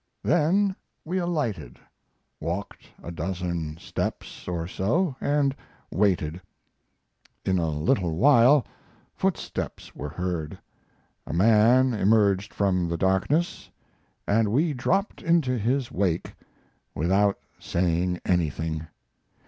[0.23, 0.75] Then
[1.05, 1.77] we alighted,
[2.39, 5.55] walked a dozen steps or so, and
[5.91, 6.41] waited.
[7.45, 8.65] In a little while
[9.13, 10.57] footsteps were heard,
[11.27, 13.69] a man emerged from the darkness,
[14.27, 16.33] and we dropped into his wake
[16.95, 18.87] without saying anything.